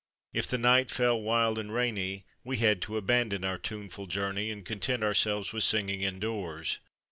If 0.33 0.47
the 0.47 0.57
night 0.57 0.89
fell 0.89 1.21
wild 1.21 1.59
and 1.59 1.71
rainy, 1.71 2.25
we 2.43 2.57
had 2.57 2.81
to 2.81 2.97
abandon 2.97 3.45
our 3.45 3.59
tuneful 3.59 4.07
journey 4.07 4.49
and 4.49 4.65
content 4.65 5.03
ourselves 5.03 5.53
with 5.53 5.61
singing 5.63 6.01
indoors. 6.01 6.79